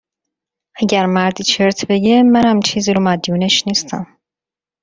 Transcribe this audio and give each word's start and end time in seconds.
اگر 0.81 1.05
مردی 1.05 1.43
چرت 1.43 1.85
بگه، 1.89 2.23
منم 2.23 2.59
چیزی 2.59 2.93
رو 2.93 3.01
مدیونش 3.03 3.63
نیستم 3.67 4.17